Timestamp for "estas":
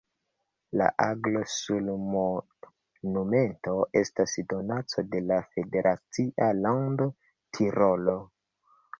4.01-4.33